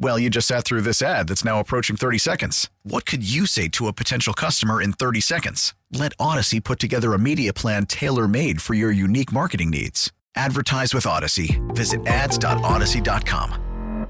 [0.00, 2.70] Well, you just sat through this ad that's now approaching 30 seconds.
[2.84, 5.74] What could you say to a potential customer in 30 seconds?
[5.92, 10.12] Let Odyssey put together a media plan tailor made for your unique marketing needs.
[10.36, 11.60] Advertise with Odyssey.
[11.70, 14.06] Visit ads.odyssey.com.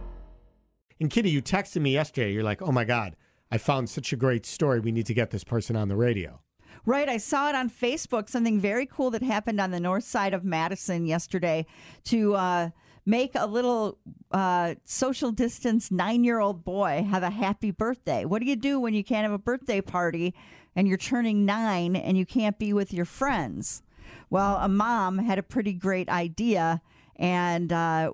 [1.01, 2.33] And Kitty, you texted me yesterday.
[2.33, 3.17] You're like, oh my God,
[3.51, 4.81] I found such a great story.
[4.81, 6.41] We need to get this person on the radio.
[6.85, 7.09] Right.
[7.09, 10.45] I saw it on Facebook, something very cool that happened on the north side of
[10.45, 11.65] Madison yesterday
[12.05, 12.71] to uh,
[13.09, 13.99] make a little
[14.33, 18.27] uh, social distance nine year old boy have a happy birthday.
[18.27, 20.35] What do you do when you can't have a birthday party
[20.77, 23.83] and you're turning nine and you can't be with your friends?
[24.29, 26.83] Well, a mom had a pretty great idea,
[27.17, 28.13] and uh,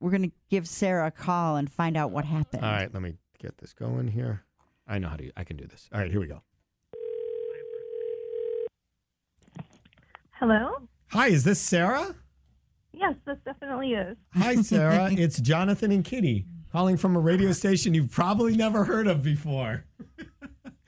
[0.00, 2.64] we're going to give Sarah a call and find out what happened.
[2.64, 4.44] All right, let me get this going here.
[4.88, 5.30] I know how to.
[5.36, 5.90] I can do this.
[5.92, 6.40] All right, here we go.
[10.32, 10.88] Hello?
[11.10, 12.14] Hi, is this Sarah?
[13.02, 14.16] Yes, this definitely is.
[14.34, 15.10] Hi, Sarah.
[15.12, 19.84] it's Jonathan and Kitty calling from a radio station you've probably never heard of before.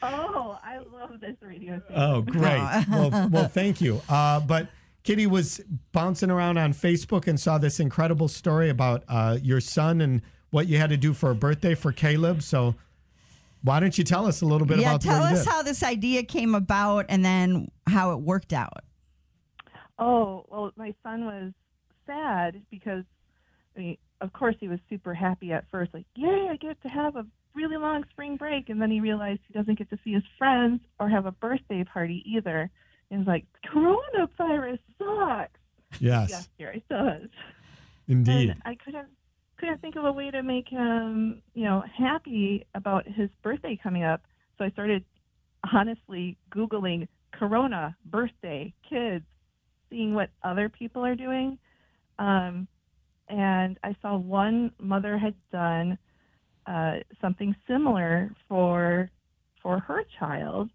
[0.07, 1.95] Oh, I love this radio station.
[1.97, 2.61] Oh, great.
[2.91, 4.03] well, well, thank you.
[4.07, 4.69] Uh, but
[5.03, 5.63] Kitty was
[5.93, 10.67] bouncing around on Facebook and saw this incredible story about uh, your son and what
[10.67, 12.43] you had to do for a birthday for Caleb.
[12.43, 12.75] So,
[13.63, 15.51] why don't you tell us a little bit yeah, about tell what you us did?
[15.51, 18.85] how this idea came about and then how it worked out.
[19.99, 21.53] Oh, well, my son was
[22.07, 23.05] sad because,
[23.77, 26.89] I mean, of course, he was super happy at first, like, yay, I get to
[26.89, 28.69] have a really long spring break.
[28.69, 31.85] And then he realized he doesn't get to see his friends or have a birthday
[31.85, 32.71] party either.
[33.11, 35.61] And he's like, coronavirus sucks.
[36.01, 37.29] Yes, Yes, here it does.
[38.09, 38.51] indeed.
[38.51, 39.09] And I couldn't
[39.57, 44.03] couldn't think of a way to make him, you know, happy about his birthday coming
[44.03, 44.23] up.
[44.59, 45.05] So I started
[45.73, 49.25] honestly googling corona birthday kids,
[49.91, 51.59] seeing what other people are doing.
[52.19, 52.69] Um,
[53.29, 55.99] and I saw one mother had done
[56.67, 59.11] uh, something similar for
[59.63, 60.71] for her child,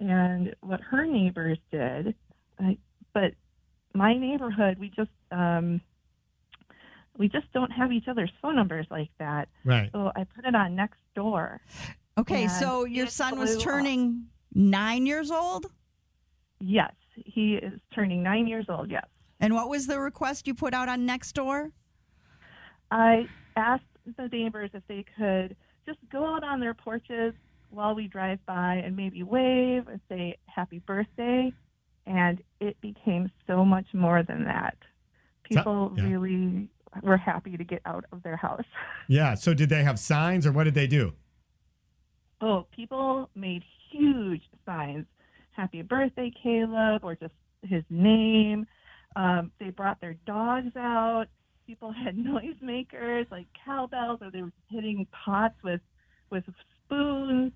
[0.00, 2.14] and what her neighbors did.
[2.58, 2.76] I,
[3.12, 3.32] but
[3.94, 5.80] my neighborhood, we just um,
[7.16, 9.48] we just don't have each other's phone numbers like that.
[9.64, 9.90] Right.
[9.92, 11.60] So I put it on next door.
[12.16, 13.64] Okay, so your son was blew up.
[13.64, 15.66] turning nine years old?
[16.60, 18.90] Yes, he is turning nine years old.
[18.90, 19.06] Yes,
[19.44, 21.70] And what was the request you put out on Nextdoor?
[22.90, 23.84] I asked
[24.16, 27.34] the neighbors if they could just go out on their porches
[27.68, 31.52] while we drive by and maybe wave and say happy birthday.
[32.06, 34.78] And it became so much more than that.
[35.42, 36.04] People yeah.
[36.04, 36.70] really
[37.02, 38.64] were happy to get out of their house.
[39.08, 39.34] Yeah.
[39.34, 41.12] So, did they have signs or what did they do?
[42.40, 45.04] Oh, people made huge signs.
[45.50, 48.66] Happy birthday, Caleb, or just his name.
[49.16, 51.26] Um, they brought their dogs out.
[51.66, 55.80] People had noisemakers like cowbells, or they were hitting pots with
[56.30, 56.44] with
[56.84, 57.52] spoons.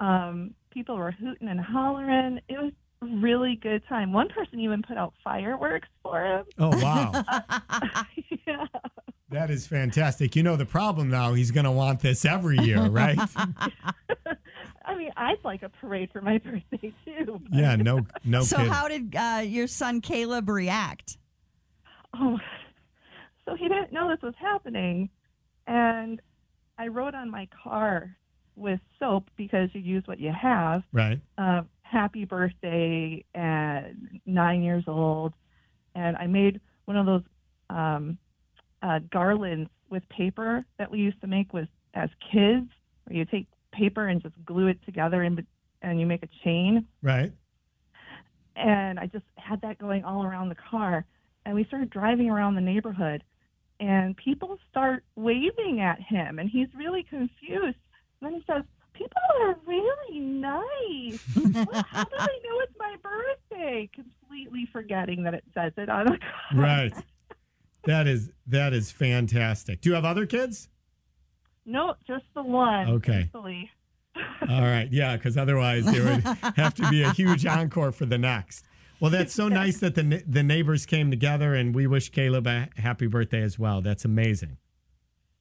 [0.00, 2.40] Um, people were hooting and hollering.
[2.48, 4.12] It was a really good time.
[4.12, 6.44] One person even put out fireworks for him.
[6.58, 7.12] Oh, wow.
[8.46, 8.66] yeah.
[9.30, 10.36] that is fantastic.
[10.36, 13.18] You know, the problem now, he's going to want this every year, right?
[14.88, 17.40] I mean, I'd like a parade for my birthday too.
[17.48, 17.76] but- yeah.
[17.76, 18.72] No, no so, kidding.
[18.72, 21.18] how did uh, your son Caleb react?
[22.14, 22.38] oh,
[23.44, 25.10] so he didn't know this was happening.
[25.66, 26.20] And
[26.78, 28.16] I wrote on my car
[28.56, 30.82] with soap because you use what you have.
[30.92, 31.20] right.
[31.36, 35.32] Uh, happy birthday and nine years old.
[35.94, 37.22] And I made one of those
[37.70, 38.18] um,
[38.82, 42.68] uh, garlands with paper that we used to make with as kids,
[43.04, 43.46] where you take
[43.78, 45.44] paper and just glue it together and
[45.82, 47.32] and you make a chain Right.
[48.56, 51.04] and I just had that going all around the car.
[51.46, 53.22] And we started driving around the neighborhood,
[53.80, 57.78] and people start waving at him, and he's really confused.
[58.20, 61.24] And then he says, "People are really nice.
[61.36, 66.04] Well, How do they know it's my birthday?" Completely forgetting that it says it on
[66.06, 66.60] the car.
[66.60, 66.94] Right.
[67.84, 69.80] That is that is fantastic.
[69.80, 70.68] Do you have other kids?
[71.68, 72.88] No, just the one.
[72.88, 73.12] Okay.
[73.12, 73.70] thankfully.
[74.48, 74.88] All right.
[74.90, 78.64] Yeah, because otherwise there would have to be a huge encore for the next.
[79.00, 82.68] Well, that's so nice that the the neighbors came together, and we wish Caleb a
[82.76, 83.80] happy birthday as well.
[83.80, 84.56] That's amazing.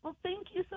[0.03, 0.76] Well, thank you so